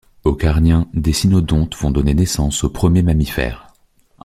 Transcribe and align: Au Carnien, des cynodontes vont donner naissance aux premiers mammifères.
Au 0.23 0.33
Carnien, 0.33 0.87
des 0.95 1.13
cynodontes 1.13 1.75
vont 1.75 1.91
donner 1.91 2.15
naissance 2.15 2.63
aux 2.63 2.71
premiers 2.71 3.03
mammifères. 3.03 3.71